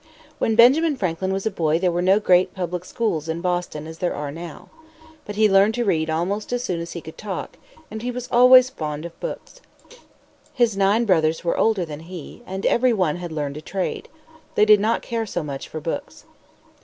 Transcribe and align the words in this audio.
When 0.39 0.55
Benjamin 0.55 0.95
Franklin 0.95 1.31
was 1.31 1.45
a 1.45 1.51
boy 1.51 1.77
there 1.77 1.91
were 1.91 2.01
no 2.01 2.19
great 2.19 2.55
public 2.55 2.85
schools 2.85 3.29
in 3.29 3.39
Boston 3.39 3.85
as 3.85 3.99
there 3.99 4.15
are 4.15 4.31
now. 4.31 4.69
But 5.25 5.35
he 5.35 5.47
learned 5.47 5.75
to 5.75 5.85
read 5.85 6.09
almost 6.09 6.51
as 6.51 6.63
soon 6.63 6.79
as 6.81 6.93
he 6.93 7.01
could 7.01 7.19
talk, 7.19 7.57
and 7.91 8.01
he 8.01 8.09
was 8.09 8.27
always 8.31 8.71
fond 8.71 9.05
of 9.05 9.19
books. 9.19 9.61
His 10.55 10.75
nine 10.75 11.05
brothers 11.05 11.43
were 11.43 11.55
older 11.55 11.85
than 11.85 11.99
he, 11.99 12.41
and 12.47 12.65
every 12.65 12.93
one 12.93 13.17
had 13.17 13.31
learned 13.31 13.57
a 13.57 13.61
trade. 13.61 14.09
They 14.55 14.65
did 14.65 14.79
not 14.79 15.03
care 15.03 15.27
so 15.27 15.43
much 15.43 15.67
for 15.69 15.79
books. 15.79 16.25